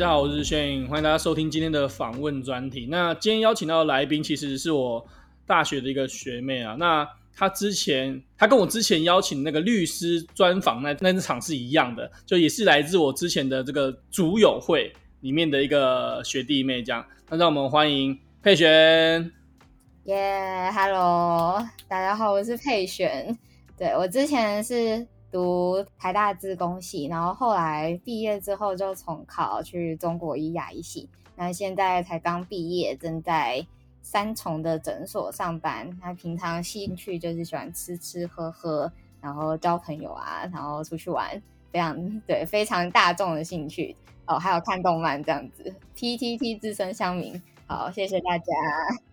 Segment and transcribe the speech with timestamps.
[0.00, 2.86] 大家好，我是轩影欢迎大家收听今天的访问专题。
[2.86, 5.06] 那今天邀请到的来宾其实是我
[5.46, 6.74] 大学的一个学妹啊。
[6.78, 7.06] 那
[7.36, 14.90] 她之前，她跟我之前邀请那个律师专访那那场是一样的，就也是来自我之前的这个组友会
[15.20, 17.04] 里面的一个学弟妹这样。
[17.28, 19.30] 那让我们欢迎佩璇。
[20.04, 23.38] 耶，Hello，大家好，我是佩璇。
[23.76, 25.06] 对，我之前是。
[25.30, 31.08] 读台大资工系，然后后来毕业之后就重考去中国医牙医系。
[31.36, 33.64] 那现在才刚毕业，正在
[34.02, 35.88] 三重的诊所上班。
[36.02, 41.40] 那平常兴趣就是喜欢吃吃喝喝，然后交朋友啊，然后出去玩，
[41.72, 43.94] 非常对，非常大众的兴趣
[44.26, 44.38] 哦。
[44.38, 47.40] 还有看动漫这样子，PTT 资深乡民。
[47.66, 48.44] 好，谢谢大家。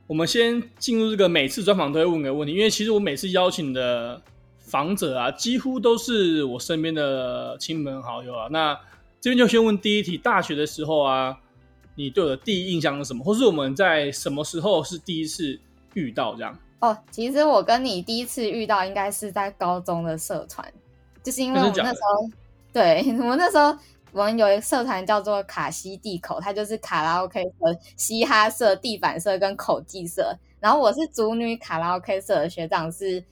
[0.07, 4.21] 我们先进入这个每次专访都会问个问题，因为其实我每次邀请的。
[4.67, 8.49] 访者啊，几乎都是我身边的亲朋好友啊。
[8.51, 8.77] 那
[9.21, 11.37] 这边就先问第一题：大学的时候啊，
[11.95, 13.23] 你对我的第一印象是什么？
[13.23, 15.57] 或是我们在什么时候是第一次
[15.93, 16.59] 遇到这样？
[16.81, 20.71] 哦，其实我跟你第一次遇到应该是在高中的社团，
[21.23, 22.29] 就是因为我们那时候，
[22.73, 23.75] 对， 我们那时候
[24.11, 30.37] 我们有一个社团叫做卡西地口，它就是卡拉 OK 社、嘻哈社、地板社跟口技社。
[30.59, 33.23] 然后我是主女卡拉 OK 社的学长是。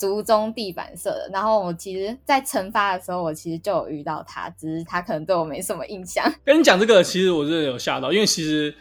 [0.00, 6.24] 竹中地板社的，然后我其实，在成发的时候，我其实就有遇到他，只是他可能对我没什么印象。
[6.42, 8.74] 跟你讲这个，其实我真的有吓到，因为其实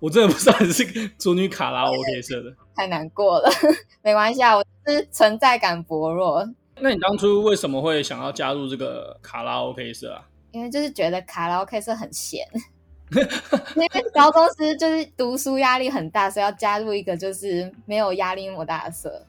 [0.00, 0.84] 我真的不知道你是
[1.16, 3.48] 竹女卡拉 OK 社的，太难过了。
[4.02, 6.44] 没关系啊，我是存在感薄弱。
[6.80, 10.26] 那你当初为什么会想要加入这个卡拉 OK 社啊？
[10.50, 12.44] 因为就是觉得卡拉 OK 社很闲，
[13.14, 19.24] 因为高中时就是读书压力很大，所以要加入一个就是没有压力那么大的社。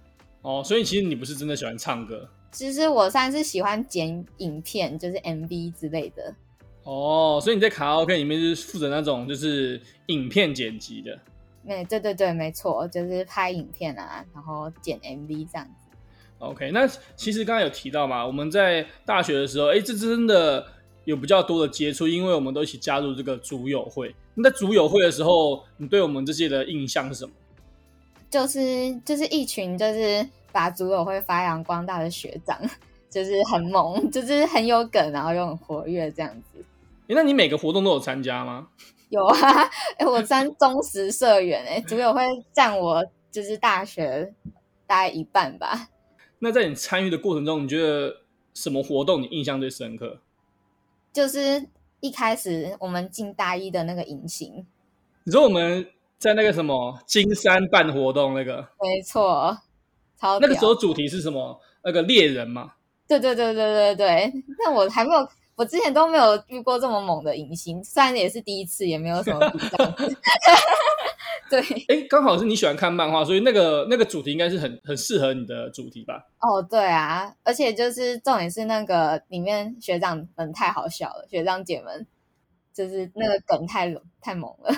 [0.46, 2.30] 哦，所以其实你不是真的喜欢唱歌。
[2.52, 6.36] 其实我算是喜欢剪影片，就是 MV 之类的。
[6.84, 11.18] 哦，所以你在卡拉 OK 里面是负责那种就是影片剪辑的。
[11.64, 15.98] 没，对对对，没错，就是拍影片啊，然后剪 MV 这样子。
[16.38, 20.64] OK，那其实刚刚有提到嘛，我们在大学的时候，哎，这真的
[21.06, 24.16] 有比较多的接触，因为我们都一起加入这个组友会。
[24.36, 27.34] 那在组友会的时候，你对我们这些的印象是什么？
[28.30, 32.60] 就是就是一群就是把组友会发扬光大的学长，
[33.10, 36.64] 就是很猛，就是很有梗，然后又很活跃这样子。
[37.08, 38.68] 欸，那你每个活动都有参加吗？
[39.10, 39.38] 有啊，
[40.00, 42.22] 欸，我算忠实社员哎，组友会
[42.52, 44.34] 占我就是大学
[44.88, 45.90] 大概一半吧。
[46.40, 48.22] 那在你参与的过程中，你觉得
[48.54, 50.20] 什么活动你印象最深刻？
[51.14, 51.68] 就是
[52.02, 54.66] 一开始我们进大一的那个迎新。
[55.24, 55.88] 你说我们。
[56.18, 59.58] 在那个什么金山办活动那个，没错，
[60.20, 61.60] 超那个时候主题是什么？
[61.84, 62.72] 那个猎人嘛。
[63.08, 64.34] 对对对对对对。
[64.60, 69.78] 那我还没有，我之前都没有遇过这么猛的迎新，虽然也是第一次，也没有什么比较。
[71.48, 76.26] 对，哎、欸，刚好是你喜欢看漫画，所以那个那个主题应该是很很适合你的主题吧？
[76.40, 82.08] 哦，对啊，而且就是重点是那个里面学长们太好笑了，学长姐们
[82.74, 84.74] 就是那个梗太、嗯、太猛了。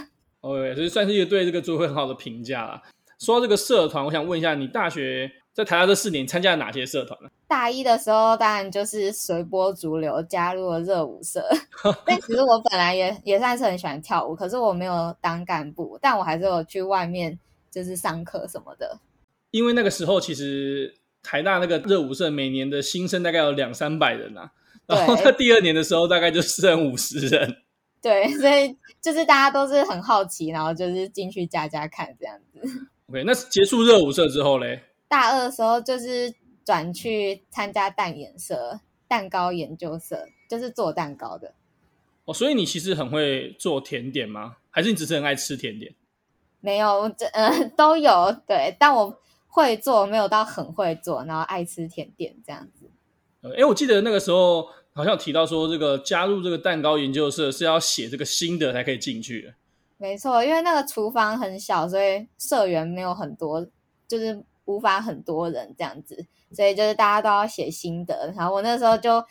[0.48, 2.82] OK，所以算是一个对这个组会很好的评价啦。
[3.20, 7.30] 说到这个社团，我想问一下，你大学在台大这四年参加了哪些社团呢？
[7.48, 11.44] 大一的时候，当然就是随波逐流，加入了热舞社。
[12.06, 17.38] 但其实我本来也也算是很喜欢跳舞，可是我没有当干部，但我还是有去外面
[17.72, 19.00] 就是上课什么的。
[19.50, 20.94] 因为那个时候，其实
[21.24, 24.52] 台大那个热舞社每年的新生大概有两三百人啊，
[24.86, 27.64] 然后在第二年的时候，大概就剩五十人。
[28.02, 32.88] 对， 所以就是大家都是很好奇，然后就是进去加加看这样子。
[33.10, 34.84] OK，那结束热舞社之后嘞？
[35.08, 41.54] 大二的时候就是转去参加蛋研社、蛋糕研究社，就是做蛋糕的。
[42.26, 44.58] 哦，所以你其实很会做甜点吗？
[44.70, 45.94] 还是你只是很爱吃甜点？
[46.60, 52.90] 没有，这呃都有对，但我会做，没有到很会做，然后爱吃甜点这样子。
[53.58, 54.68] 哎，我记得那个时候。
[54.98, 59.54] 好像提到说，这个加入这个蛋糕研究社是要写这个心得才可以进去的。
[59.98, 63.64] 没错，因为那个厨房很小，所以社员没有很多，
[64.08, 68.34] 就是无法很多人这样子，所以就是大家都要写心得。
[68.36, 69.24] 然后我那时候就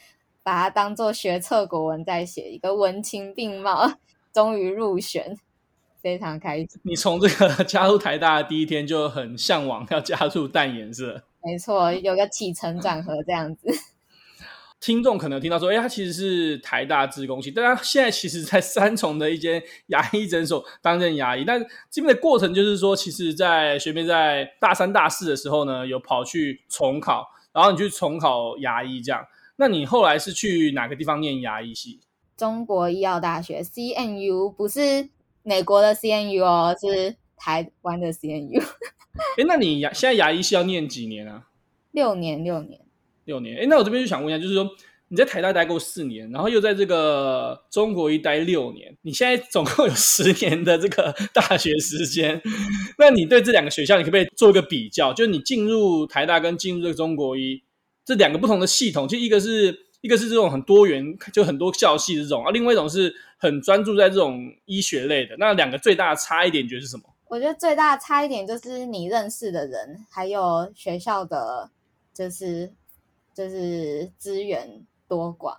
[0.44, 3.90] 把它当做学测国文在写，一个文情并茂，
[4.32, 5.36] 终于入选，
[6.00, 6.68] 非常开心。
[6.84, 11.24] 你从这个加入台大的第一天就很向往要加入蛋研社。
[11.42, 13.68] 没错，有个起承转合这样子。
[14.78, 21.44] 听众可能听到说，哎，他其实是台大自工系，但他现在其实，在三重的一间牙医诊所担任牙医。
[21.44, 29.26] 但这边的过程就是说，其实，在学妹在大三、大四的时候呢，有跑去重考，然后你去重考牙医这样。
[29.56, 32.00] 那你后来是去哪个地方念牙医系？
[32.36, 35.08] 中国医药大学 CNU，不是
[35.42, 38.62] 美国的 CNU 哦，是台湾的 CNU。
[39.38, 41.48] 哎，那你牙现在牙医系要念几年啊？
[41.92, 42.82] 六年，六年，
[43.26, 43.58] 六年。
[43.58, 44.66] 哎，那我这边就想问一下，就是说。
[45.08, 52.42] 你在台大待过四年，然后又在这个中国医待六年，你现在总共有十年的这个大学时间。
[52.98, 55.12] 那你对这两个学校，你可不可以做一个比较？
[55.12, 57.62] 就是你进入台大跟进入这个中国医
[58.04, 65.36] 这两个不同的系统，就一个是一个是这种很多元，就很多校系这种，啊，另外一种是很专注在这种医学类的。
[65.38, 67.04] 那两个最大的差异点，你觉得是什么？
[67.28, 71.70] 我觉得最大的差异点就是你认识的人，还有学校的，
[72.12, 72.72] 就是
[73.36, 74.86] 就是资源。
[75.08, 75.56] 多寡，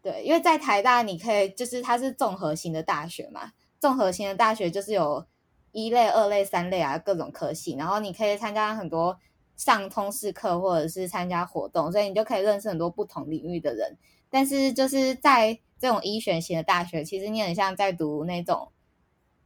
[0.00, 5.26] 对，因为在台大，你可以就是它是综合型的大学嘛，综合型的大学就是有
[5.72, 9.18] 一类、二类、三类啊，各种科系，然后你可以参加很多
[9.54, 13.98] 上通识课或者是参加活动，所以你就可以认识很多不同领域的人。
[14.30, 18.72] 但是就是在这种医学型的大学，其实你很像在读那种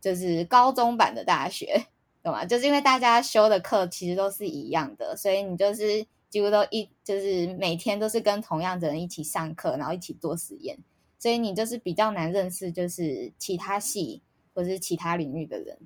[0.00, 1.86] 就是高中版的大学，
[2.22, 2.44] 懂吗？
[2.44, 6.06] 就是因为大家修的课其实都是一样的，所以你就是。
[6.36, 10.76] 几乎都一就是每天都是跟同样的人一起上课，然后一起做实验，
[11.18, 14.20] 所以你就是比较难认识就是其他系
[14.52, 15.78] 或者是其他领域的人。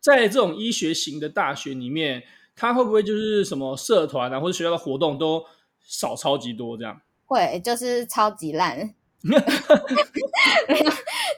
[0.00, 2.22] 在这种医学型的大学里面，
[2.56, 5.44] 他会不会就是什么社团啊或者学校的活动都
[5.84, 7.02] 少超级多这样？
[7.28, 8.94] 会，就是超级烂。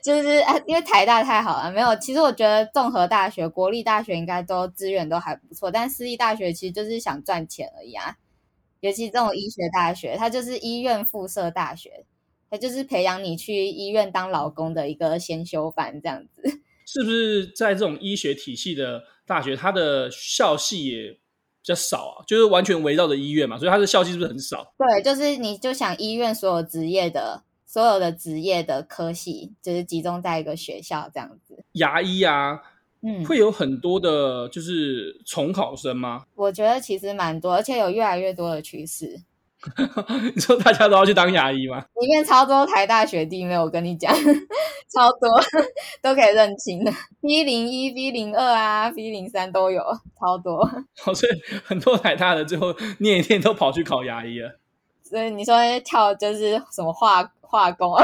[0.00, 0.36] 就是
[0.66, 1.96] 因为台大太好了，没有。
[1.96, 8.16] 其实我觉得综合大学、国立大学应该都资源都还不错，但私立大学其实就是想赚钱而已啊。
[8.80, 12.06] 尤其这种医学大学，它就是医院附设大学，
[12.50, 16.42] 它就是培养你去医院当老公的一个先修班，这样子。
[16.86, 21.18] 是不是在这种医学体系的大学，它的校系也比
[21.62, 22.24] 较少啊？
[22.26, 24.74] 就是完全围绕着医院嘛，所以它的校系是不是很少？
[24.78, 31.64] 对，就是你就想医院所有职业的所有的职业的科系，就是集中在一个学校这样子。
[31.72, 32.60] 牙医啊。
[33.02, 36.24] 嗯，会有很多的，就是重考生吗？
[36.34, 39.22] 我觉得其实蛮多，而且有越来越多的趋势。
[40.34, 41.84] 你说大家都要去当牙医吗？
[42.00, 44.10] 里面超多台大学弟妹，我跟你讲，
[44.90, 45.28] 超多
[46.00, 49.82] 都可以认清的，B 零一、B 零二啊、B 零三都有，
[50.18, 50.64] 超多。
[50.98, 51.32] 好， 所以
[51.62, 54.58] 很多台大的最后念一念都跑去考牙医了。
[55.02, 58.02] 所以你说跳就是什么化化工啊？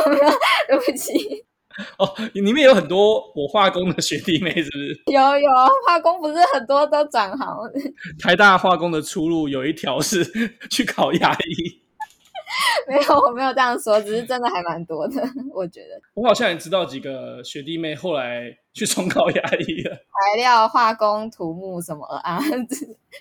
[0.68, 1.45] 对不起。
[1.98, 5.02] 哦，里面有很多我化工的学弟妹，是不是？
[5.12, 5.50] 有有，
[5.86, 7.56] 化工不是很多都转行。
[8.22, 10.24] 台大化工的出路有一条是
[10.70, 11.82] 去考牙医。
[12.88, 15.20] 没有，我没有这样说，只是真的还蛮多的，
[15.52, 16.00] 我觉得。
[16.14, 19.90] 我好像也知道几个学弟妹后来去重考牙医了。
[19.94, 22.40] 材料、化工、土木什么啊？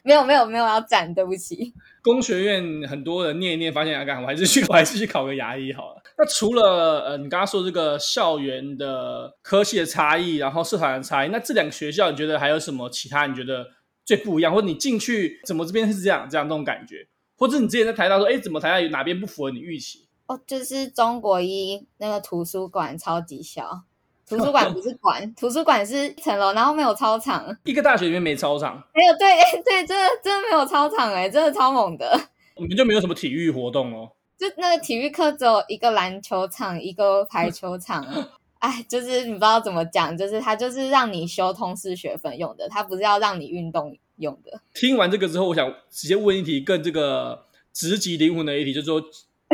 [0.04, 1.74] 没有，没有，没有要占，对不起。
[2.04, 6.04] 工学院很多人念一念，发现要干，我还是去，我还是去考个牙医好了。
[6.18, 13.66] 那除了呃，你刚刚说这个校园的科系的差异，然后社团的差异，那这两个学校你觉得还有什么其他你觉得
[14.06, 17.08] 最不一样，或者你进去怎么这边是这样这样这种感觉？
[17.38, 20.08] 或者你之前在台大说，哎，怎么台大有哪边不符合你预期？
[20.28, 23.82] 哦，就是中国一那个图书馆超级小，
[24.26, 27.56] 图书馆不是馆，图书馆是一层楼，然后没有操场。
[27.66, 28.82] 一个大学里面没操场？
[28.94, 32.18] 没有，对，哎， 对，真的真的没有操场，哎，真的超猛的。
[32.56, 34.12] 我们就没有什么体育活动哦？
[34.38, 38.06] 就那个体育课只有一个篮球场，一个排球场。
[38.60, 44.60] 哎，就是你不知道怎么讲，就是它就是让你修通识学分用的，它不是要让你运动用的。
[44.74, 49.04] 听完这个之后，我想直接问一题更这个直击灵魂的一题，就是说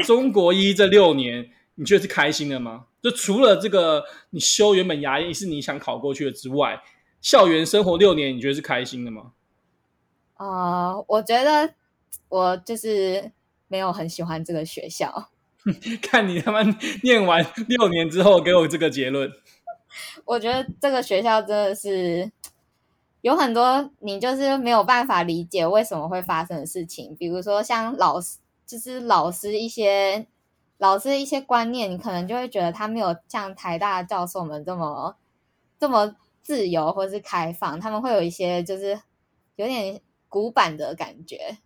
[0.06, 2.86] 中国医这六年，你觉得是开心的吗？
[3.02, 6.82] 就除了这个你修原本牙医是你想考过去的之外，
[7.20, 9.34] 校园生活六年，你觉得是开心的吗？
[10.36, 11.74] 啊、呃，我觉得
[12.30, 13.32] 我就是
[13.72, 15.30] 没有很喜欢这个学校。
[16.04, 16.62] 看你他妈
[17.02, 19.32] 念完六年之后给我这个结论，
[20.26, 22.32] 我觉得这个学校真的是。
[23.22, 30.26] 有很多你就是没有办法理解为什么会发生的事情，比如说像老师，就是老师一些
[30.80, 35.16] 老师一些观念，你可能就会觉得他没有像台大教授们这么
[35.80, 39.00] 这么自由或是开放，他们会有一些就是
[39.56, 41.60] 有点古板的感觉。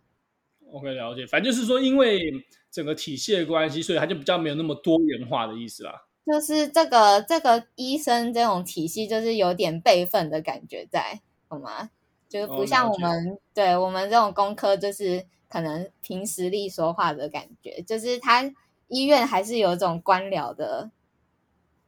[0.76, 2.30] 我可以了解，反正就是说，因为
[2.70, 6.04] 整个体系的关系，所以它就比较没有那么多元化的意思啦。
[6.26, 11.20] 就是这个这个医生这种体系，就是有点辈分的感觉在。
[11.48, 11.90] 懂吗？
[12.28, 17.80] 就是不像我们，哦、对我们这种工科，就是可能凭实力说话的感觉。
[17.82, 18.52] 就是他
[18.88, 20.90] 医院还是有一种官僚的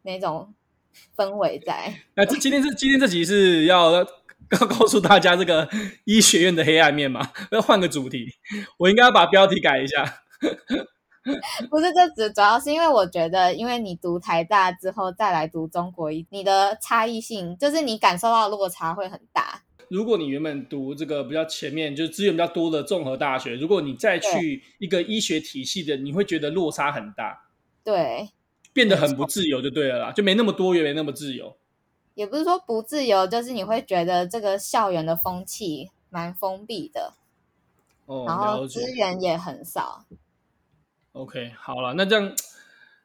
[0.03, 0.55] 那种
[1.17, 1.93] 氛围在。
[2.15, 3.91] 那今天这今天这集是要
[4.53, 5.69] 要 告诉大家这个
[6.05, 7.31] 医学院的黑暗面嘛？
[7.51, 8.27] 要换个主题，
[8.79, 10.23] 我应该要把标题改一下。
[11.69, 19.63] 不是，这只主要是因为我觉得，因为你读台大之后再来读中国医，你的差异性就是你感受到落差会很大。
[19.91, 27.47] 如果你原本读这个比较前面，就是资源比较多的综合大学，如果你再去一个医学体系的，你会觉得落差很大，
[27.85, 28.31] 对，
[28.73, 31.57] 变得很不自由就对了啦，就没那么多元，没那么自由。
[32.19, 37.15] 也不是说不自由，就是你会觉得这个校园的风气蛮封闭的，
[38.07, 40.05] 哦，然后资源也很少。
[41.13, 42.35] OK，好了，那这样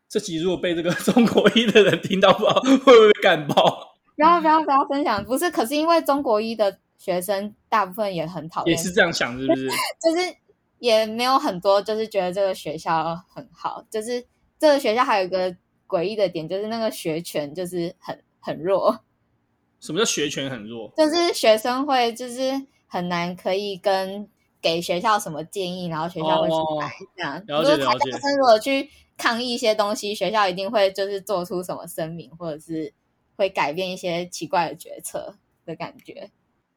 [0.09, 3.95] 这集如果被这个 中国一的人听到，不知道会不会被干爆？
[4.17, 9.69] 不要不要不要分享，不是，可是因为中国一的学生大部分也很讨厌，也是这样想，是不是？
[10.01, 10.35] 就是
[10.79, 14.25] 也没有很多，就是觉得这个学校很好，就是
[14.57, 15.55] 这个学校还有一个
[15.87, 18.99] 诡异的点，就是那个学权就是很很弱。
[19.81, 20.93] 什么叫学权很弱？
[20.95, 22.51] 就是学生会就是
[22.85, 24.29] 很难可以跟
[24.61, 27.43] 给学校什么建议，然后学校会去改、哦、这样。
[27.47, 28.11] 了解了解。
[28.11, 32.93] 学生如果去抗议一些东西，学校一定会就是做出什么声明，或者是。
[33.35, 35.35] 会改变一些奇怪的决策
[35.65, 36.29] 的感觉，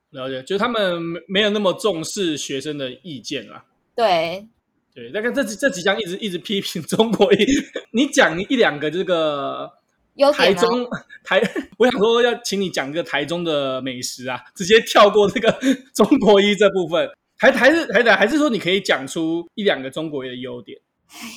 [0.08, 3.66] 了解，就他们没没有那么重视学生的意见啦。
[3.94, 4.48] 对
[4.94, 7.44] 对，那个这这几章一直一直批评中国一，
[7.92, 9.70] 你讲一两个这个
[10.32, 10.88] 台中
[11.24, 11.40] 台，
[11.78, 15.52] 我想说要请你讲个台中的美食啊，直接跳过这个
[15.94, 17.08] 中国一这部分，
[17.38, 20.80] 还还是还得还是说你可以讲出一两个中国一的优点。
[21.08, 21.28] 唉，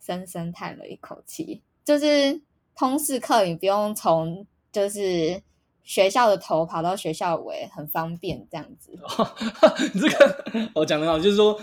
[0.00, 2.40] 深深叹了一口气，就是。
[2.74, 5.42] 通识课你不用从就是
[5.84, 8.92] 学校的头跑到学校尾，很方便这样子。
[9.02, 9.28] 哦、
[9.92, 11.58] 你这个我讲的好，就是说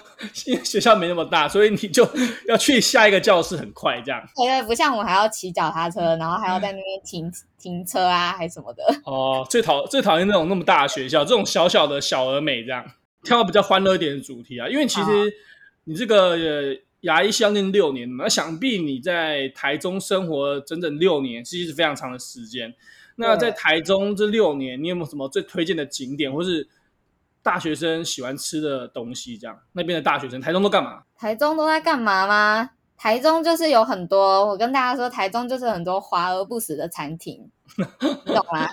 [0.45, 2.07] 因为学校没那么大，所以你就
[2.47, 4.21] 要去下一个教室很快这样。
[4.35, 8.83] 对对，不像我还要骑脚踏车，然后还要在那边停停车啊，还什么的。
[9.05, 12.85] 哦，最讨最讨厌那种那么大的学校，这种小小的小而美这样。
[13.23, 15.33] 挑个比较欢乐一点的主题啊，因为其实
[15.85, 16.31] 你这个。
[16.31, 22.73] 呃牙医相念六年嘛，那想必你在台中生活整整六年，其实是非常长的时间。
[23.19, 26.67] 那在台中这六年，你有没有什么最推荐的景点，或是
[27.43, 29.37] 大学生喜欢吃的东西？
[29.37, 31.03] 这样那边的大学生，台中都干嘛？
[31.17, 32.71] 台中都在干嘛吗？
[32.97, 38.69] 台中就是有很多，我跟大家说，台中就是很多华而不实的餐厅， 你懂吗？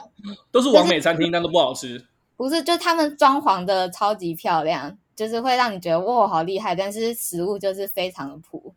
[0.50, 2.06] 都是完美餐厅，但都不好吃。
[2.36, 4.98] 不是，就他们装潢的超级漂亮。
[5.16, 8.74] 就是会让你觉得哇，好厉害，但是食物就是非常的普，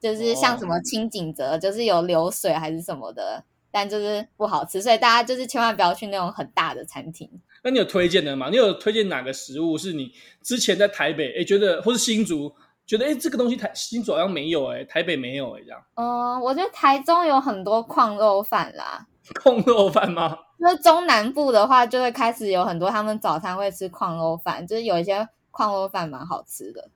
[0.00, 7.30] 就是像什么清景泽，就是有流水还是什么的，但就是不好吃，所以大家就是千万不要去那种很大的餐厅。
[7.62, 8.48] 那你有推荐的吗？
[8.50, 12.54] 你有推荐哪个食物是你之前在台北哎觉得，或是新竹
[12.86, 15.80] 觉得哎这个东西台新竹好像没有哎，台北没有哎这样？
[15.94, 19.06] 嗯，我觉得台中有很多矿肉饭啦。
[19.42, 20.36] 矿肉饭吗？
[20.58, 25.28] 那中南部的话，就会开始有很多他们早餐会吃矿肉饭，就是有一些。
[25.56, 26.90] 矿肉饭蛮好吃的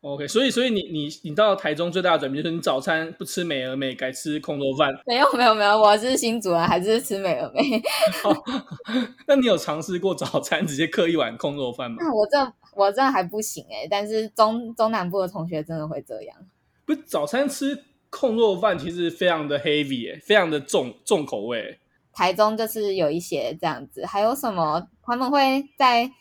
[0.00, 4.92] ，OK，所以所以你你你到台中最大的转变就是你早餐不吃美而美，改吃空肉饭。
[5.06, 7.82] 没有没有没有，我是新主人，还是吃美而美。
[8.24, 8.36] 哦、
[9.26, 11.96] 那你有尝试过早餐直接刻一碗空肉饭吗？
[12.00, 16.36] 那我这我这还不行哎，但是中中南部的同学真的会这样。
[16.84, 21.78] 不是早餐吃空肉饭其实非常的 heavy 哎，非常的重重口味。
[22.12, 26.12] 台中就是有一些这样子，还有什么他们会在。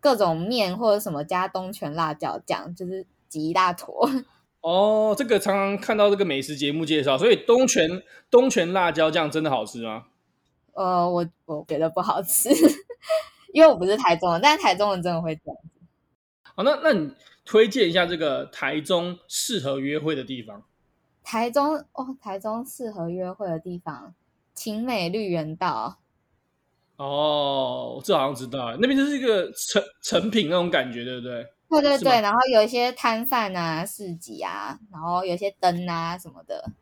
[0.00, 4.08] 各种面或者什么加东泉辣椒酱，就是挤一大坨。
[4.62, 8.00] 哦，这个常常看到这个美食节目介绍，所以东泉
[8.30, 10.04] 东泉辣椒酱真的好吃吗？
[10.74, 12.48] 呃，我我觉得不好吃，
[13.52, 15.68] 因为我不是台中人，但是台中人真的会这样子。
[16.54, 17.10] 好，那那你
[17.44, 20.62] 推荐一下这个台中适合约会的地方？
[21.24, 24.14] 台中哦，台中适合约会的地方，
[24.54, 25.98] 晴美绿园道。
[26.96, 31.46] 哦，这好像知道，那边就是一个成成品那种感觉，对不对？
[31.80, 36.72] 对对对，然后有一些摊贩啊、市集啊，然后有一些灯啊什么的。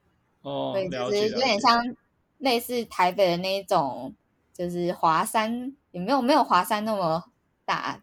[0.43, 1.97] 哦，对，就是有点像
[2.39, 4.15] 类似台北的那一种，
[4.53, 7.25] 就是华山也没有没有华山那么
[7.65, 8.03] 大，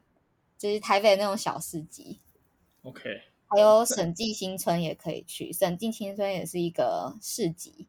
[0.57, 2.19] 就是台北的那种小市集。
[2.83, 7.87] OK，还有审计新村也可以去，审计新村也是一个市集。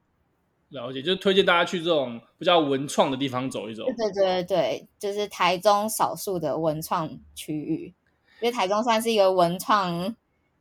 [0.71, 3.85] 了解，就是推荐大家去这种比较文创的地方走一走。
[3.87, 7.93] 对对对对，就是台中少数的文创区域，
[8.41, 10.15] 因为台中算是一个文创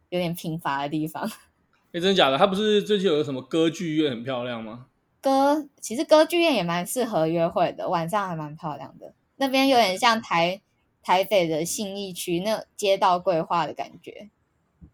[0.09, 1.23] 有点贫乏的地方。
[1.91, 2.37] 哎，真的假的？
[2.37, 4.85] 它不是最近有个什么歌剧院很漂亮吗？
[5.21, 9.13] 歌其实歌剧院也蛮适合约会的，晚上还蛮漂亮的。
[9.37, 10.61] 那边有点像台
[11.01, 14.29] 台北的信义区那街道规划的感觉。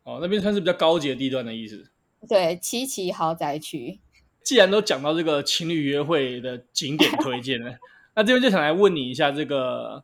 [0.03, 1.89] 哦，那边算是比较高级的地段的意思。
[2.27, 3.99] 对，七期豪宅区。
[4.41, 7.77] 既然都讲到这个情侣约会的景点推荐了，
[8.15, 10.03] 那这边就想来问你一下，这个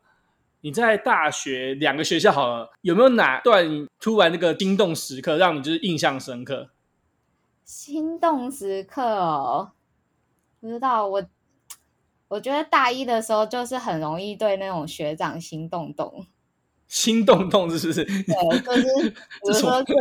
[0.62, 6.70] 你在大学两个学校好了，有没有哪段突然那个心动时刻让你就是印象深刻？
[7.65, 9.72] 心动时刻哦，
[10.60, 11.24] 不知道我，
[12.27, 16.27] 我觉得大一的时候就是很容易对那种学长心动动，
[16.88, 18.03] 心动动是不是？
[18.03, 19.96] 对，就是 比如说热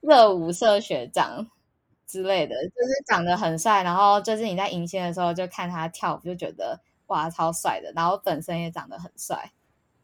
[0.00, 1.46] 热舞社学长
[2.06, 9.52] 之类的，就是长得很帅，然后就是你在迎新的时候就看他跳舞，就觉得哇超帅的，然后本身也长得很帅。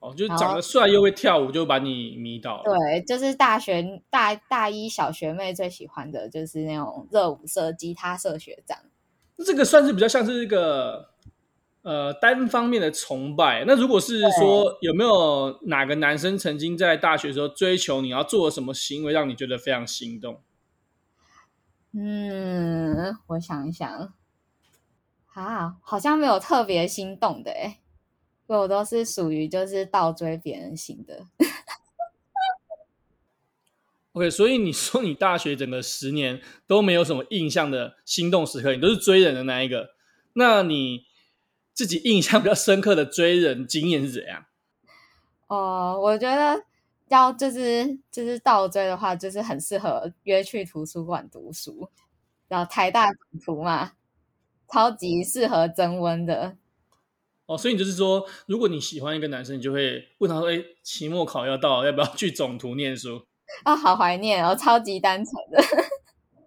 [0.07, 2.65] 哦，就长得帅又会跳舞，就把你迷倒了。
[2.65, 8.79] 对，就是大学大大一小学妹最喜欢的就是那种热舞社、吉他社学长。
[9.45, 11.11] 这个算是比较像是一个
[11.83, 13.65] 呃单方面的崇拜。
[13.67, 20.41] 那如果是说有没有哪个男生曾经在大学的时候追求你，要做什么行为让你觉得非常心动？
[21.93, 24.13] 嗯，我想一想，
[25.33, 27.81] 啊，好像没有特别心动的诶
[28.47, 31.27] 我都是属于就是倒追别人型的。
[34.13, 39.91] OK，所以你说你大学整个十年都没有什么印象的心动时刻，你都是追人的那一个。
[40.33, 41.05] 那你
[41.75, 44.47] 自己印象比较深刻的追人经验是怎样？
[45.49, 46.65] 哦、呃，我觉得
[47.09, 51.91] 要就是就是倒追的话，就是很适合约去图书馆读书，
[52.49, 53.93] 然后台大总图嘛，
[54.73, 56.57] 超级适合增温的。
[57.47, 63.25] 哦，所以你就是说，如果你喜欢一个男生，你就会问他说：“哎，期末考要到，要不要去总图念书？”
[63.63, 65.63] 啊、哦，好怀念哦，超级单纯的。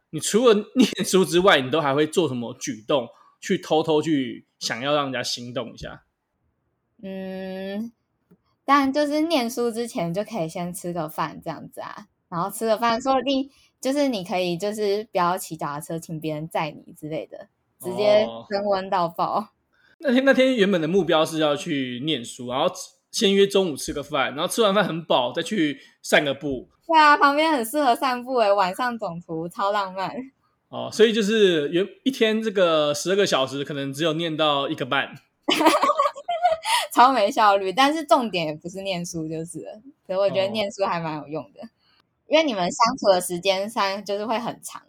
[0.10, 3.08] 你除了念书之外，你都还会做什么举动，
[3.40, 6.04] 去偷偷去想要让人家心动一下？
[7.02, 7.94] 嗯，
[8.66, 17.48] 当然就是念书之前就可以先吃个饭这样子啊，然后吃个饭，说不定就是你可以就是不要骑脚踏车，请别人载你之类的，
[17.80, 19.40] 直接升温到爆。
[19.40, 19.50] 哦
[20.02, 22.74] 那天那天原本的目标是要去念书，然后
[23.12, 26.70] 先约中午吃个饭，然后吃完饭很饱，再去散个步。
[26.88, 30.16] 对啊，旁边很适合散步诶，晚上总图超浪漫。
[30.70, 35.16] 哦，所以就是原一天这个十二个小时，可能只有念到一个半，
[36.94, 37.74] 超没效率。
[37.74, 41.70] 但是重点也不是念书，就是了，所以我觉得念书还蛮有用的，哦、
[42.28, 44.82] 因为你们相处的时间上就是会很长。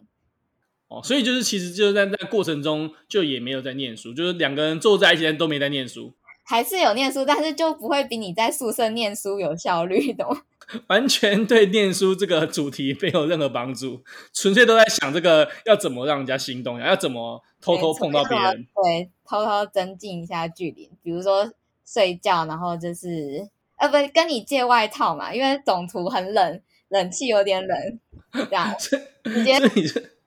[0.90, 6.12] 哦，所以就是其实就是在那过程中就也没有在念书，就是两个人坐在一起都没在念书，
[6.44, 10.26] 还是有念书，但是就不会比你在宿舍念书有效率的，
[10.88, 21.53] 完全对念书这个主题没有任何帮助，纯粹都在想这个要怎么让人家心动，要怎么偷偷碰到别人，对，偷偷增进一下距离，比如说
[21.87, 23.48] 睡觉，然后就是
[23.79, 28.00] 呃不跟你借外套嘛，因为总图很冷，冷气有点冷，
[28.33, 28.74] 这样
[29.22, 29.57] 直接。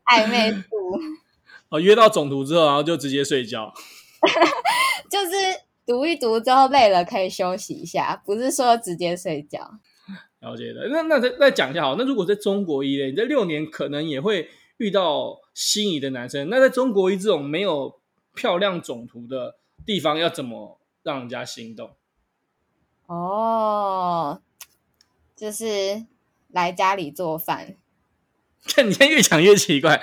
[0.05, 0.99] 暧昧度
[1.69, 3.73] 哦，约到总图之后，然后就直接睡觉，
[5.09, 5.35] 就是
[5.85, 9.79] 读一读之后累了可以休息一下，不是说直接睡觉。
[10.39, 17.99] 了解的，那那再再讲一下好，那如果在中国一类，你这六年可能也会遇到心仪的男生，那在中国一这种没有
[18.35, 21.91] 漂亮总图的地方，要怎么让人家心动？
[23.05, 24.41] 哦，
[25.35, 26.05] 就是
[26.49, 27.77] 来家里做饭。
[28.67, 29.99] 看 你现在越讲越奇怪，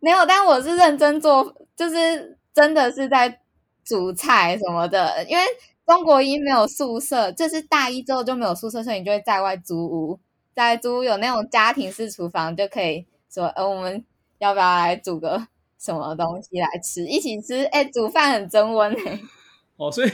[0.00, 3.40] 没有，但我是认真做，就是真的是在
[3.84, 5.24] 煮菜什么的。
[5.24, 5.44] 因为
[5.86, 10.20] 中国一没有宿舍，就是大一之后就没有宿舍，所以你就会在外租屋，
[10.54, 14.04] 在租屋有那种家庭式厨房，就可以说，呃，我们
[14.38, 15.46] 要不要来煮个
[15.78, 17.64] 什么东西来吃，一起吃？
[17.64, 19.20] 哎，煮饭很增温哎。
[19.76, 20.10] 哦，所以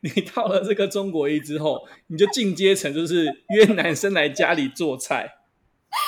[0.00, 5.28] 你到了这个中国一之后，你就进阶成就是约男生来家里做菜。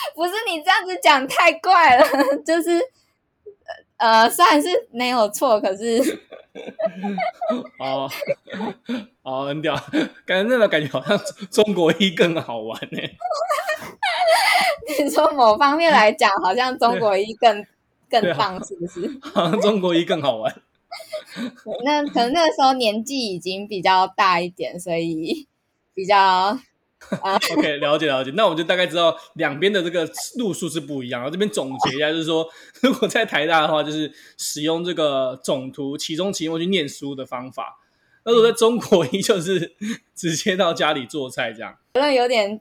[0.14, 2.06] 不是你这样子讲太怪了，
[2.44, 2.80] 就是
[3.96, 6.20] 呃，虽然是没有错，可是
[7.78, 8.10] 哦
[9.22, 9.74] 哦，很屌，
[10.26, 11.18] 感觉那个感觉好像
[11.50, 12.98] 中国一更好玩呢。
[14.98, 17.64] 你说某方面来讲，好像中国一更
[18.10, 19.18] 更棒，是不是？
[19.22, 20.54] 好像中国一更好玩。
[21.84, 25.48] 那可能那个时候年纪已经比较大一点，所以
[25.94, 26.58] 比较。
[27.20, 31.20] OK，了解了解，那我们就大概知道两边的这个路数是不一样。
[31.20, 32.46] 然后这边总结一下，就是说，
[32.82, 37.64] 如果在台大的话，就是使用这个总图其中、期末去念书的方法；
[38.24, 39.74] 那如果在中国依旧是
[40.14, 41.76] 直接到家里做菜这样。
[41.94, 42.60] 那有点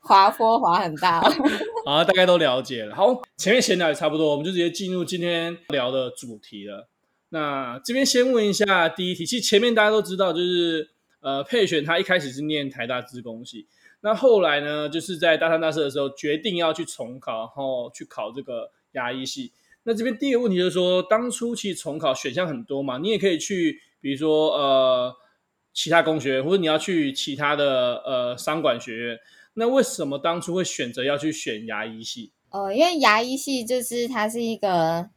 [0.00, 1.20] 滑坡滑很大。
[1.86, 2.94] 好，大概都了解了。
[2.94, 6.88] 好，前面闲聊也差不多，我们就直接进入今天聊的主题了。
[7.30, 10.90] 那这边先问一下第一题，其实前面大家都知道，就是。
[11.20, 13.66] 呃，佩璇他一开始是念台大资工系，
[14.00, 19.52] 那后来呢，就是在大三、大四的时候决定要去重考，然后去考这个牙医系。
[19.82, 25.14] 那这边第一个问题就是说，当初其实重考选项很多嘛，你也可以去，比如说呃
[25.72, 29.18] 其他工学院，或者你要去其他的呃商管学院。
[29.54, 32.32] 那为什么当初会选择要去选牙医系？
[32.50, 35.10] 呃，因为牙医系就是它是一个，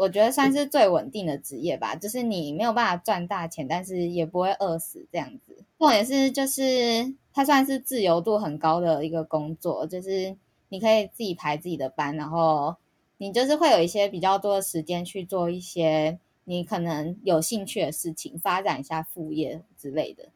[0.00, 5.62] 我觉得算是最稳定的职业吧，就是你没有办法赚大钱，但是也不会饿死这样子。
[5.78, 10.34] 重点是就是它算是自由度很高的一个工作，就是
[10.70, 12.76] 你可以自己排自己的班，然后
[13.18, 20.30] 你就是会有一些比较多的时间去做一些你可能有兴趣的事情，发展一下副业之类的。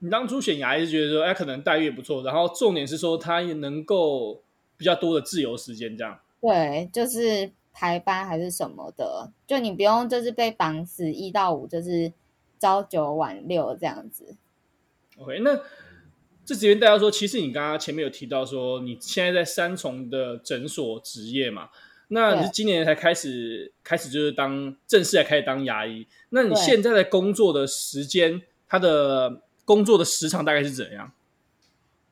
[0.00, 4.42] 你当初选牙医是觉得说，哎，可能待遇也不错，然后重点是说它也能够。
[4.76, 12.12] 比较多的自由时间，这样对，就是排班还是什么的，就你不用就是被绑死一到五，就是
[12.58, 14.36] 朝九晚六这样子。
[15.18, 15.60] OK，那
[16.44, 21.70] 这几边大家说，其实你刚刚前面有提到说，你现在在三重的诊所执业嘛？
[22.08, 26.08] 那你是今年才开始开始就是当正式来开始当牙医？
[26.30, 31.12] 那你现在的工作的时间，它的工作的时长大概是怎样？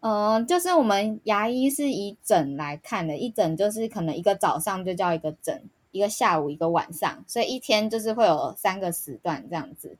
[0.00, 9.96] 嗯、呃，就是我们牙医是以诊来看的，一诊就是可能一个早上就叫一个诊，一个下午一个晚上，所以一天就是会有三个时段这样子。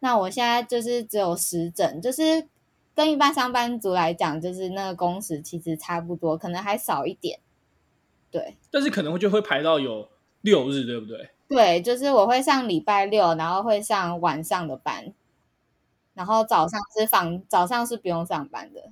[0.00, 2.48] 那我现在就是只有十诊，就是
[2.94, 7.38] 跟一般上班族来讲，就是那个工时其实差不多，可能还少一点。
[8.30, 10.08] 对，但是可能就会排到有
[10.40, 11.28] 六日，对不对？
[11.48, 15.12] 对，就是我会上礼拜六，然后会上晚上的班，
[16.14, 18.90] 然后早上是放，早上是不用上班的。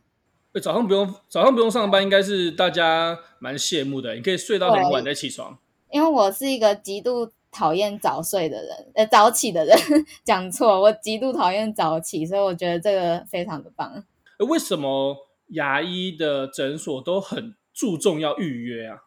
[0.60, 4.16] 早上不用早上不用上班，应该是大家蛮羡慕的。
[4.16, 5.56] 你可以睡到很晚再起床。
[5.90, 9.76] 因为我是一个极度讨厌早睡的人，呃，早起的人。
[10.24, 14.04] 讲错，我极度讨厌早起，所以我觉得这个非常的棒。
[14.38, 15.16] 为什么
[15.48, 18.98] 牙医的诊所都很注重要预约啊？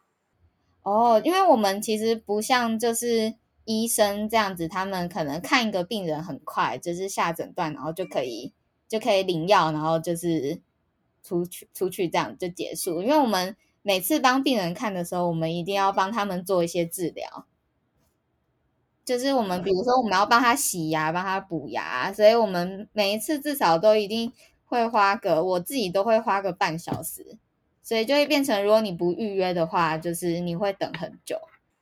[0.82, 3.34] 哦，因为我们其实不像就是
[3.66, 8.52] 医生这样子，他们可能看一个病人很快，就是下诊断，然后就可以
[8.88, 10.60] 就可以领药，然后就是。
[11.24, 17.46] 出去出去这样就结束，因为我们每次帮病人看的时候，我们一定要帮他们做一些治疗，
[19.04, 24.32] 就是我们比如说我们要帮他洗牙、帮他补牙，所以我们每一次至少都一定
[24.66, 27.38] 会花个，我自己都会花个半小时，
[27.82, 31.38] 所以就会变成如果你不预约的话，就是你会等很久。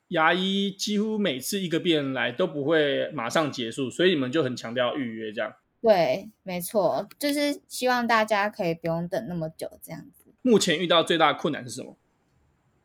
[0.08, 5.54] 牙医几乎每次一个病人来都不会马上结束，所以你们就很强调预约这样。
[5.82, 10.32] 对，没错，就是希望大家可以不用等那么久，这样子。
[10.40, 11.96] 目前遇到最大的困难是什么？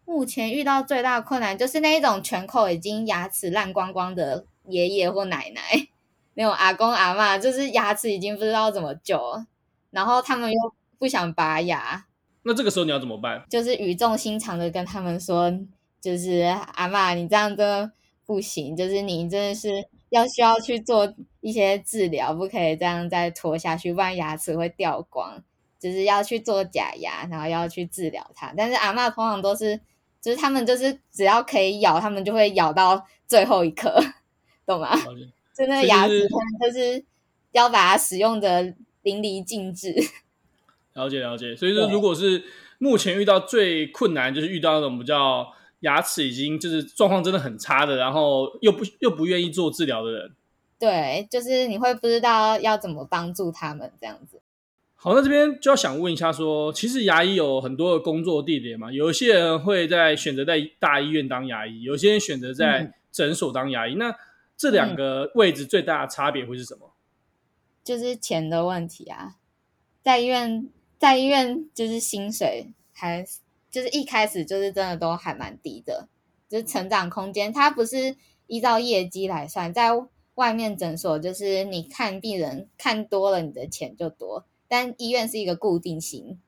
[0.04, 5.62] 目前遇到最大的困难就是那一种全口已经牙齿烂光光的爷爷或奶奶，
[6.34, 9.22] 那种阿公阿嬷，就是牙齿已经不知道怎么救，
[9.92, 10.58] 然后他们又
[10.98, 12.08] 不想拔牙。
[12.42, 13.46] 那这个时候你要怎么办？
[13.48, 15.54] 就是语重心长的跟他们说，
[16.02, 16.40] 就是
[16.74, 17.92] 阿嬷，你这样真的
[18.26, 19.88] 不行，就是你真的是。
[20.10, 25.44] 要需要去做一些治疗，不可以这样再拖下去，不然牙齿会掉光。
[25.80, 28.52] 就是要去做假牙，然后要去治疗它。
[28.58, 29.80] 但是阿嬷通常都是，
[30.20, 33.94] 就是他们就是只要可以咬，他们就会咬到最后一颗，
[34.66, 34.98] 懂吗？
[35.56, 36.28] 就那个牙齿，
[36.60, 37.06] 就是
[37.52, 39.94] 要把它使用的淋漓尽致。
[40.94, 42.44] 了解了解，所以说如果是
[42.80, 45.54] 目前遇到最困难，就是遇到那种比较。
[45.82, 50.32] 牙齿已经就是状况真的很差的，然后又不又不愿意做治疗的人，
[50.80, 54.42] 对，就是你会不知道要怎么帮助他们这样子。
[54.96, 63.94] 好，那这边就要想问一下说，说其实牙医有很多的工作地点嘛，有一些人会在选择在大医院当牙医，有些人选择在诊所当牙医。
[63.94, 64.16] 嗯、那
[64.58, 66.92] 这两个位置最大的差别会是什么？
[67.84, 69.36] 就是钱的问题啊，
[70.02, 73.24] 在医院，在医院就是薪水还。
[73.70, 76.08] 就是一开始就是真的都还蛮低的，
[76.48, 78.16] 就是成长空间，它不是
[78.48, 79.92] 依照业绩来算，在
[80.36, 86.40] 外面诊所就是你看病人看多了，你的钱就多，但医院是一个固定型。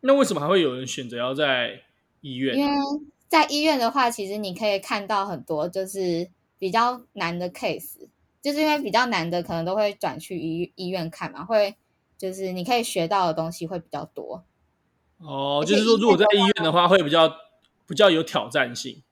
[0.00, 1.82] 那为什么还会有人选择要在
[2.20, 2.56] 医院？
[2.56, 2.72] 因为
[3.28, 8.08] 在医院的话，其实你可以看到很多就是比较难的 case，
[8.40, 11.76] 就是因为比较难的可能都会转去医医院看嘛，会
[12.16, 14.44] 就是你可以学到的东西会比较多。
[15.18, 17.28] 哦，就是说，如果在医院的话，会比较
[17.86, 19.02] 比较有挑战性。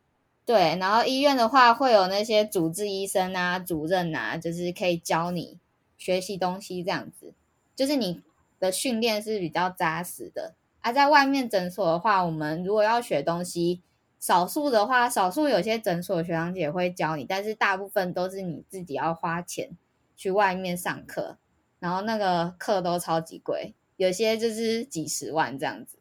[0.45, 5.59] 对，然后医院的话，会有那些主治医生啊、主任啊，就是可以教你
[5.99, 7.35] 学习东西，这样子，
[7.75, 8.23] 就是你
[8.61, 10.55] 的训练是比较扎实的。
[10.81, 13.83] 而、啊、在外面诊所的话，我们如果要学东西，
[14.21, 19.71] 少数的话，少数有些诊所学长姐会教你，但是大部分都是你自己要花钱
[20.17, 21.39] 去外面上课，
[21.81, 23.75] 然后那个课都超级贵。
[23.97, 25.99] 有些就是几十万这样子，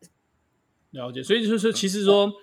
[0.91, 1.23] 了解。
[1.23, 2.34] 所以就是说，其实说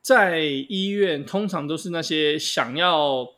[0.00, 3.34] 在医院，通常都是那些想要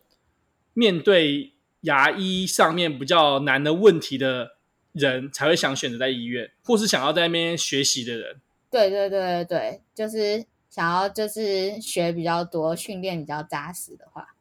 [0.74, 1.52] 面对
[1.82, 4.56] 牙医上面比较难的问题的
[4.92, 8.40] 人，才会想选择在医院，或是想要在那边学习的人。
[8.70, 14.34] 对对对对对，就是想要就是学比较多，训练比较扎实的话，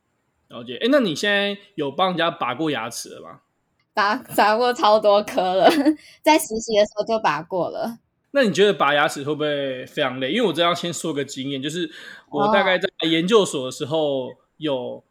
[0.49, 0.77] 了解。
[0.77, 3.41] 哎，那你现在有帮人家拔过牙齿了吗？
[3.99, 5.69] 拔拔过超多颗了，
[6.23, 7.97] 在实习的时候就拔过了。
[8.31, 10.31] 那你觉得拔牙齿会不会非常累？
[10.31, 11.89] 因为我这样先说个经验，就是
[12.29, 15.03] 我大概在研究所的时候有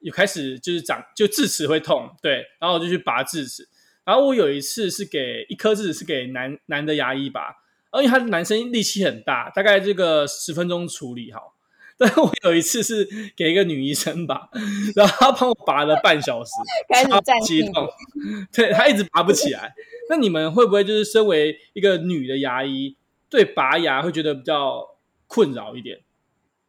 [0.00, 3.68] 有开始就是长就智齿会痛，对，然后我就去拔智齿。
[4.04, 7.56] 然后我有一次是给一颗智齿是给男男的牙医拔，
[7.90, 11.55] 而且他男生力气很大，大概这个十分钟处理好。
[11.98, 14.48] 但是我有一次是给一个女医生拔，
[14.94, 16.50] 然后她帮我拔了半小时，
[16.92, 17.62] 开始站起，
[18.52, 19.74] 对，她一直拔不起来。
[20.08, 22.96] 那你们会不会就是身为一个女的牙医，
[23.28, 26.00] 对拔牙会觉得比较困扰一点？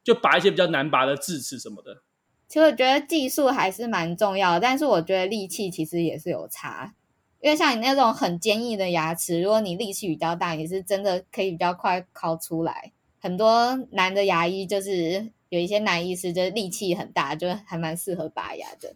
[0.04, 2.02] 就拔一些比较难拔的智齿什么的。
[2.48, 6.94] 其实我觉得技术还是蛮重要的，但是我觉得力气其实也是有差。
[7.42, 12.94] 因为像你那种很坚硬的牙齿，如果你力气比较大，也是真的可以比较快抠出来。
[13.28, 18.96] 很多男的牙医就是有一些男医师，就是力气很大，就还蛮适合拔牙的。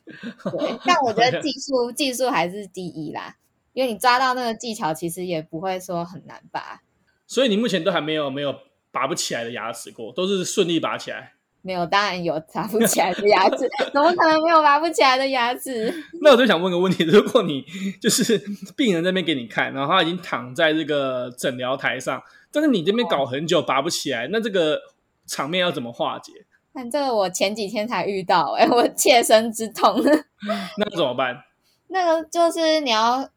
[0.49, 3.35] 对，但我觉得 技术技术还是第一啦，
[3.73, 6.81] 因为你抓到那个技巧，其实也不会说很难拔。
[7.27, 8.55] 所以你目前都还没有没有
[8.89, 11.33] 拔不起来的牙齿过，都是顺利拔起来。
[11.61, 15.93] 没有，当然有拔不起来的牙齿，怎么可能没有拔不起来的牙齿？
[16.23, 17.65] 那我就想问个问题：如果你
[17.99, 18.41] 就是
[18.77, 22.23] 病人那边给你看，然后他已经躺在这个诊疗台上。
[22.51, 24.79] 但是你这边搞很久拔不起来，那这个
[25.25, 26.33] 场面要怎么化解？
[26.73, 30.01] 但这个我前几天才遇到， 哎，我切身之痛。
[30.77, 31.43] 那怎么办？
[31.87, 33.29] 那个就是你要，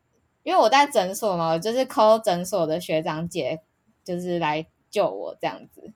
[0.43, 3.61] 因为我在诊所嘛，我就是 call 诊所的学长姐，
[4.05, 5.93] 就是来救我这样子。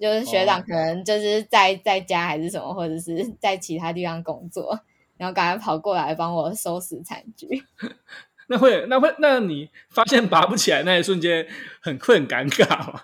[0.00, 4.80] 就是学长可能就是在在家还是什么，或者是在其他地方工作，
[5.16, 7.62] 然后赶快跑过来帮我收拾残局。
[8.50, 11.46] 那会，那会，那你发现拔不起来那一瞬间
[11.80, 13.02] 很会很尴尬吗？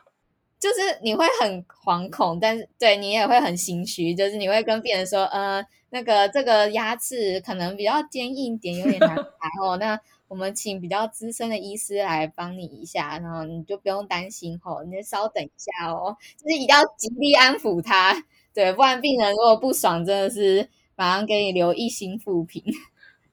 [0.59, 9.23] 就是你会很惶恐，但是对你也会很心虚，就是你会跟病人说，呃，那个这个牙齿可能比较坚硬点，有点难拔
[9.63, 9.77] 哦。
[9.79, 18.21] 那我们请比较资深的医师来帮你一下，然后你就不用担心哦，你就稍等一下哦，就是一定要极力安抚他，
[18.53, 22.65] 对，不然病人如果不爽，真的是马上给你留一星负评。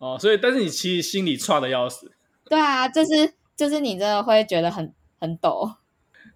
[0.04, 2.12] 哦，所以但是你其实心里差的要死。
[2.50, 5.72] 对啊，就是就是你真的会觉得很很抖。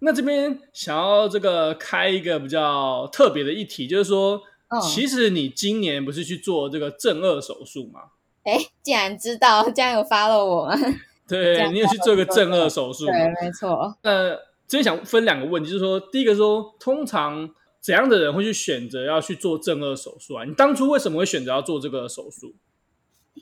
[0.00, 8.00] 那这边想要这个开一个比较特别的议题，就是说，嗯、其实你今年不是去做这个正二手术吗？
[8.44, 10.74] 哎，竟然知道，竟然有 follow 我吗？
[11.28, 13.04] 对，你也去做个正二手术。
[13.04, 13.94] 对，没错。
[14.02, 14.30] 那
[14.66, 17.50] 这边想分两个问题，就是说，第一个说，通常
[17.82, 20.44] 怎样的人会去选择要去做正二手术啊？
[20.44, 22.54] 你当初为什么会选择要做这个手术？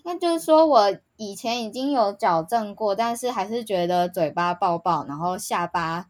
[0.04, 6.08] 那就是说，我以前已经有矫正过，但是还是觉得嘴巴爆爆，然后下巴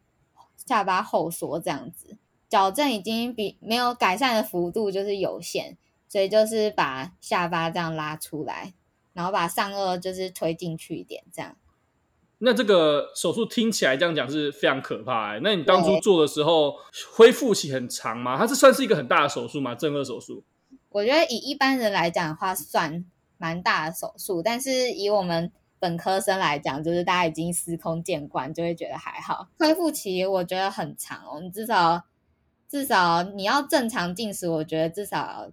[0.57, 2.19] 下巴后缩这样子。
[2.49, 5.77] 矫正已经比没有改善的幅度就是有限，
[6.09, 8.75] 所以就是把下巴这样拉出来，
[9.13, 11.57] 然后把上颚就是推进去一点，这样。
[12.39, 15.41] 那这个手术听起来这样讲是非常可怕欸。
[15.43, 16.77] 那你当初做的时候
[17.15, 18.37] 恢复期很长吗？
[18.37, 19.75] 它这算是一个很大的手术吗？
[19.75, 20.45] 正颚手术？
[20.91, 23.05] 我觉得以一般人来讲的话，算。
[23.39, 29.49] 蛮大的手术，但是以我们本科生来讲，就是大家已经司空见惯，就会觉得还好。
[29.59, 32.05] 恢复期我觉得很长哦，你至少
[32.69, 35.51] 至少你要正常进食，我觉得至少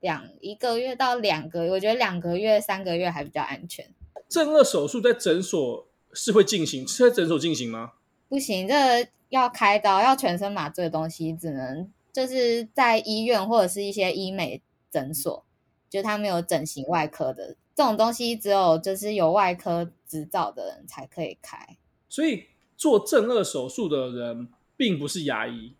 [0.00, 3.86] 两一个月到两个月，我觉得两个月三个月还比较安全。
[4.28, 7.92] 正颚手术在诊所是会进行，是在诊所进行吗？
[8.28, 15.44] 不行，这个要开刀，要全身麻醉的东西，只能就是在医院或者是一些医美诊所。
[15.92, 21.76] 就他没有整形外科的这种东西，只有就是有外科执照的人才可以开。
[22.08, 22.46] 所以
[22.78, 25.74] 做正颚手术的人并不是牙医。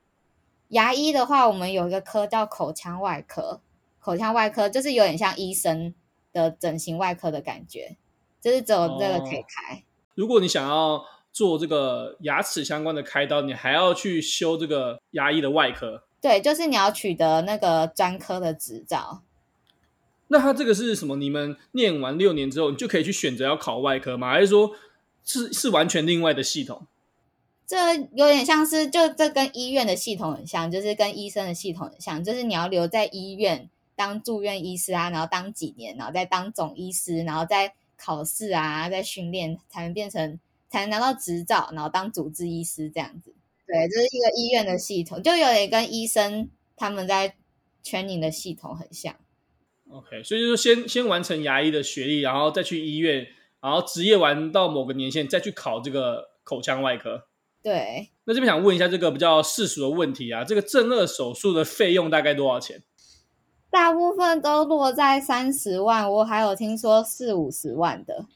[0.68, 3.62] 牙医的话，我们有一个科叫口腔外科，
[3.98, 5.94] 口腔外科就是有点像医生
[6.30, 7.96] 的整形外科的感觉，
[8.38, 9.76] 就是只有这个可以开。
[9.76, 9.82] 哦，
[10.14, 16.04] 如果你想要做这个牙齿相关的开刀，你还要去修这个牙医的外科。
[16.20, 19.22] 对，就是你要取得那个专科的执照。
[20.32, 21.16] 那他这个是什么？
[21.16, 24.30] 你们念完六年之后，你就可以去选择要考外科吗？
[24.30, 24.72] 还是说
[25.22, 26.86] 是是完全另外的系统？
[27.66, 40.40] 这有点像是，就这跟医院的系统很像，就是跟医生的系统很像，就是你要留在医院当住院医师啊，然后当几年，然后再当总医师，然后再考试啊，再训练，才能变成
[40.70, 43.34] 才能拿到执照，然后当主治医师这样子。
[43.66, 47.34] 对，这是一个医院的系统，就有点跟医生他们在
[47.82, 49.14] 圈 r 的系统很像。
[49.92, 53.26] OK，所以就是先先完成牙医的学历，然后再去医院，
[53.60, 57.26] 然后职业完到某个年限，再去考这个口腔外科。
[57.62, 58.08] 对。
[58.24, 62.82] 那这边想问一下这个比较世俗的问题啊，这个正颚手术的费用大概多少钱？
[63.70, 68.26] 大部分都落在三十万，我还有听说四五十万的。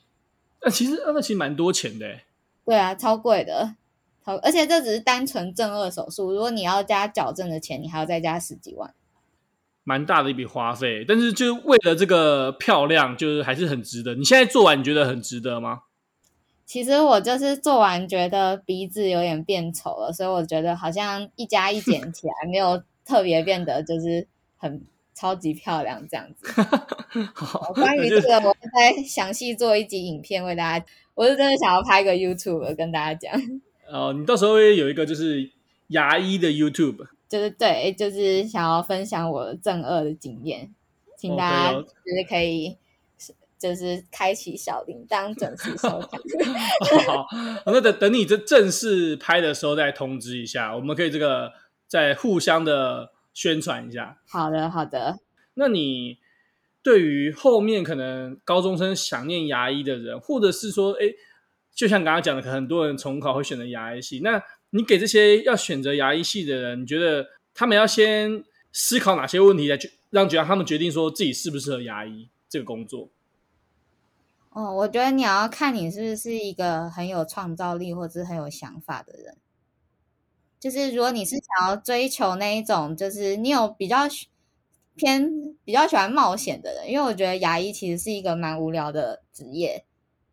[0.62, 2.18] 那其实那其实蛮多钱的。
[2.64, 3.76] 对啊，超贵的，
[4.24, 8.92] 超而且这只是单纯正颚手术，如果你要加矫正的钱，你还要再加十几万，
[9.86, 11.04] 蛮大的一笔花费。
[11.06, 14.16] 但是就为了这个漂亮，就是还是很值得。
[14.16, 15.82] 你现在做完你觉得很值得吗？
[16.66, 24.82] 其实我就是做完觉得鼻子有点变丑了，所以我觉得好像一加一减起来没有特别变得就是很
[25.14, 26.62] 超级漂亮这样子。
[27.34, 30.84] 好，关于这个，我会再详细做一集影片为大家。
[31.14, 33.40] 我是真的想要拍个 YouTube 跟大家讲。
[33.88, 35.48] 哦，你到时候会有一个就是
[35.86, 40.74] 牙医的 YouTube，就是对，就是想要分享我正二的经验，
[41.16, 42.76] 请大家就是可以。
[43.58, 46.20] 就是开启小铃铛，准时收看。
[47.06, 47.22] 好，
[47.64, 51.50] 好，那等等你这正式拍的时候再通知一下，我们可以这个
[51.88, 54.18] 再互相的宣传一下。
[54.28, 55.20] 好的，好的。
[55.54, 56.18] 那你
[56.82, 61.06] 对于后面可能高中生想念牙医的人，或者是说，哎，
[61.74, 64.38] 就像刚刚讲的，可能很多人重考会选择牙医系，那
[64.70, 73.08] 你给这些要选择牙医系的人，你觉得他们要先思考哪些问题来决让让他们决定说自己适不适合牙医这个工作？
[74.50, 79.36] 哦，我觉得你要看你是不是一个很有创造力或者是很有想法的人。
[80.58, 84.08] 就是如果你是想要追求那一种，就是你有比较
[84.94, 89.84] 偏比较喜欢冒险的人，因为我觉得牙医其实是一个蛮无聊的职业，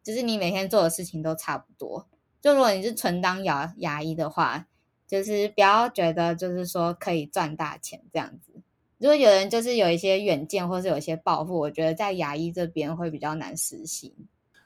[0.01, 2.07] 就是你每天做的事情都差不多。
[2.43, 4.67] 就如果你是纯当牙牙医的话，
[5.07, 8.51] 就是不要觉得就是说可以赚大钱这样子。
[8.97, 14.13] 如果有人就是有一些远见，或是有一些抱负，我觉得在牙医这边会比较难实行。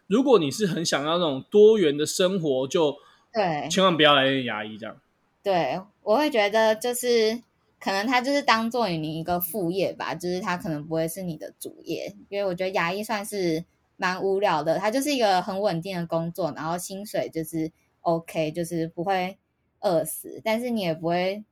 [0.08, 2.96] 如果你是很想要那种多元的生活，就
[3.32, 5.00] 对，千万不要来牙医这样。
[5.44, 7.44] 对，我会觉得就是
[7.80, 13.66] 可能他就是当做你一个副业吧，就是他可能不会是你的主业，因为我觉得牙医算是
[13.97, 19.38] 蛮无聊的，它就是一个很稳定的工作，然后薪水就是 OK，就是不会
[19.81, 21.43] 饿死，但是你也不会，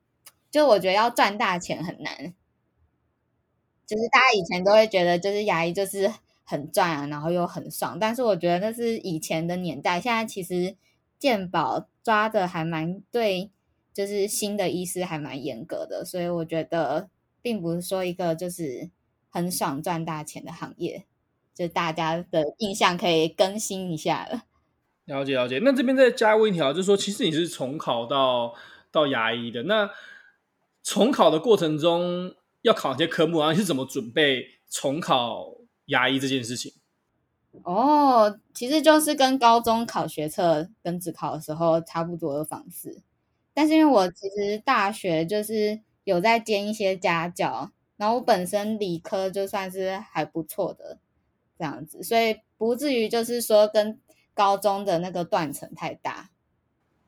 [0.49, 2.33] 就我觉得要赚大钱很难。
[3.85, 6.11] 就是大家以前都会觉得，就是牙医就是
[6.43, 7.99] 很赚啊，然后又很爽。
[7.99, 10.75] 但是我觉得那是以前的年代，现在其实
[11.19, 13.51] 健保抓的还蛮对，
[13.93, 17.09] 就是新的医师还蛮严格的，所以我觉得
[17.43, 18.89] 并不是说一个就是
[19.29, 21.05] 很爽赚大钱的行业，
[21.55, 24.43] 就大家的印象可以更新一下了。
[25.05, 28.53] 了解了解，那这边再加问一条，就是说，其实你是重考到
[28.91, 29.89] 到牙医的，那
[30.83, 32.35] 重考的过程中。
[32.65, 35.53] 要考一些科目，然后你是怎么准备重考
[35.85, 36.73] 牙医这件事情？
[37.61, 43.03] 哦，其实就是跟高中考学测跟自考的时候差不多的方式，
[43.53, 50.97] 但是因为我其实大学就是有在兼一些家教，然后我本身理科就算是还不错的
[51.57, 53.99] 这样子，所以不至于就是说跟
[54.33, 56.29] 高中的那个断层太大。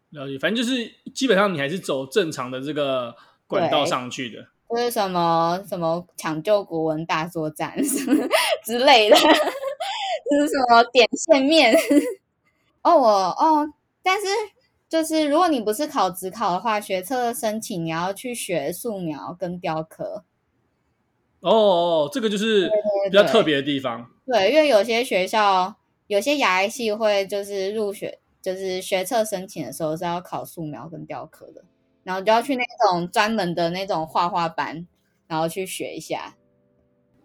[0.09, 4.47] 了解，反正就是基本上你还是走正常的这个管道上去的。
[4.69, 7.73] 就是什么什么抢救国文大作战
[8.65, 11.73] 之类的，就是什么点线面
[12.81, 14.27] 哦，我哦，但是
[14.89, 20.25] 就是如果你不是考职考的话，学测申请你要去学素描跟雕刻。
[21.41, 22.69] 哦哦，这个就是
[23.09, 24.09] 比较特别的地方。
[24.25, 25.75] 对，对，对，对，因为有些学校
[26.07, 31.63] 有些牙医系会就是入学，就是学测申请的时候是要考素描跟雕刻的。
[32.03, 34.87] 然后就要去那种专门的那种画画班，
[35.27, 36.35] 然后去学一下。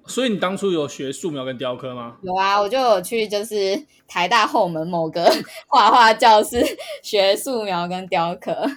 [0.04, 2.16] 所以你当初有学素描跟雕刻吗？
[2.24, 5.32] 有啊，我就有去，就是台大后门某个
[5.70, 6.60] 画画教室
[7.00, 8.68] 学素描跟雕刻，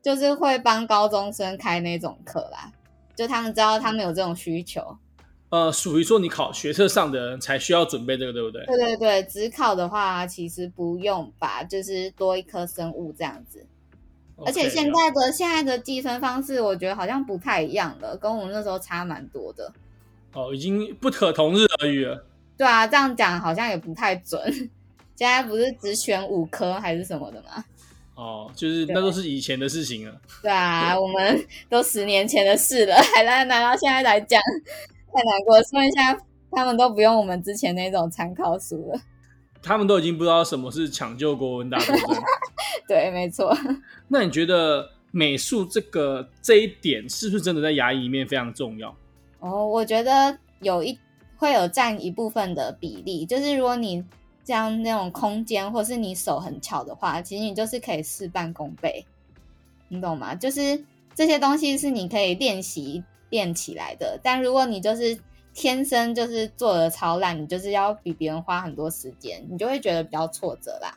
[0.00, 2.72] 就是会帮高中生开那种课啦。
[3.22, 4.98] 就他们知道他们有这种需求。
[5.50, 8.64] 呃，属于说你考学测上的人才需要准备这个，对不对？
[8.66, 13.64] 对对对，只考的话其实不用吧，就是多一科生物这样子。
[14.44, 19.72] 而且现在的现在的计分方式，我觉得好像不太一样了，跟我们那时候差蛮多的。
[20.32, 22.24] 哦，已经不可同日而语了。
[22.56, 24.42] 对啊，这样讲好像也不太准。
[25.14, 27.62] 现在不是只选五科还是什么的吗？
[28.14, 30.14] 哦，就是那都是以前的事情了。
[30.42, 34.40] 对啊，我们都十年前的事了，还来拿到现在来讲，
[35.12, 35.64] 太难过了。
[35.64, 36.16] 说一下，
[36.50, 39.00] 他们都不用我们之前那种参考书了。
[39.62, 42.22] 他们都已经不知道什么是抢救国文大作战。
[42.88, 43.56] 对，没错。
[44.08, 48.94] 那你觉得美术这个这一点是不是真的在牙医里面非常重要？
[49.38, 50.98] 哦，我觉得有一
[51.36, 54.04] 会有占一部分的比例，就是如果你
[54.44, 59.04] 这样那种空间，或是你手很巧的话，其实你就是可以事半功倍，
[59.88, 60.34] 你懂吗？
[60.34, 60.84] 就是
[61.14, 64.18] 这些东西是你可以练习练起来的。
[64.22, 65.16] 但如果你就是
[65.54, 70.96] 天生就是做的超烂，你就是要比别人花很多时间，你就会觉得比较挫折啦。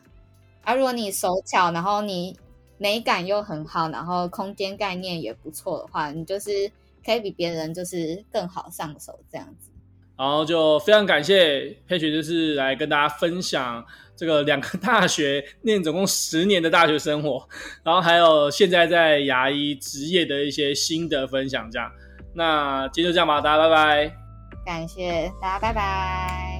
[0.62, 2.36] 而、如果你手巧，然后你
[2.78, 6.72] 美感又很好，然后空间概念也不错的话，你就是
[7.04, 9.70] 可以比别人就是更好上手这样子。
[10.18, 13.84] 然后就非常感谢佩雪，就是来跟大家分享
[14.16, 17.46] 这个两个大学念总共十年的大学生活，
[17.84, 21.70] 然后还有现在在牙医职业的一些心得分享。
[21.70, 21.90] 这样，
[22.34, 24.16] 那今天就这样吧，大家拜拜。
[24.64, 26.55] 感谢大家，拜拜。